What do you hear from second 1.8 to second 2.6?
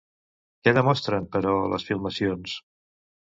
filmacions?